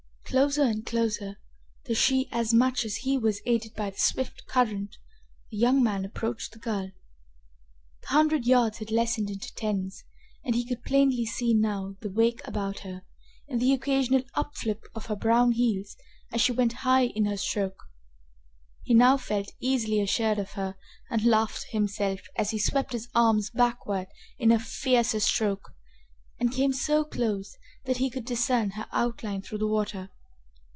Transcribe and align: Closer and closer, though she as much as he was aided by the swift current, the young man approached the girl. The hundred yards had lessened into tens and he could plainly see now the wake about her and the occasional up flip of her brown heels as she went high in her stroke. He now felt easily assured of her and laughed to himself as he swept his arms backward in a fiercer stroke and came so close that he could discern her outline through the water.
Closer 0.31 0.63
and 0.63 0.85
closer, 0.85 1.35
though 1.85 1.93
she 1.93 2.29
as 2.31 2.53
much 2.53 2.85
as 2.85 2.95
he 2.95 3.17
was 3.17 3.41
aided 3.45 3.73
by 3.73 3.89
the 3.89 3.97
swift 3.99 4.47
current, 4.47 4.95
the 5.49 5.57
young 5.57 5.83
man 5.83 6.05
approached 6.05 6.53
the 6.53 6.59
girl. 6.59 6.91
The 8.03 8.07
hundred 8.07 8.45
yards 8.45 8.77
had 8.77 8.91
lessened 8.91 9.29
into 9.29 9.53
tens 9.55 10.05
and 10.45 10.55
he 10.55 10.63
could 10.65 10.83
plainly 10.85 11.25
see 11.25 11.53
now 11.53 11.97
the 11.99 12.09
wake 12.09 12.39
about 12.47 12.79
her 12.79 13.01
and 13.49 13.61
the 13.61 13.73
occasional 13.73 14.23
up 14.33 14.55
flip 14.55 14.85
of 14.95 15.07
her 15.07 15.17
brown 15.17 15.51
heels 15.51 15.97
as 16.31 16.39
she 16.39 16.53
went 16.53 16.71
high 16.87 17.07
in 17.07 17.25
her 17.25 17.35
stroke. 17.35 17.83
He 18.83 18.93
now 18.93 19.17
felt 19.17 19.51
easily 19.59 19.99
assured 19.99 20.39
of 20.39 20.51
her 20.51 20.77
and 21.09 21.25
laughed 21.25 21.63
to 21.63 21.71
himself 21.71 22.21
as 22.37 22.51
he 22.51 22.57
swept 22.57 22.93
his 22.93 23.09
arms 23.13 23.49
backward 23.49 24.07
in 24.39 24.53
a 24.53 24.59
fiercer 24.59 25.19
stroke 25.19 25.73
and 26.39 26.53
came 26.53 26.71
so 26.71 27.03
close 27.03 27.57
that 27.83 27.97
he 27.97 28.09
could 28.09 28.23
discern 28.23 28.69
her 28.71 28.87
outline 28.93 29.41
through 29.41 29.57
the 29.57 29.67
water. 29.67 30.09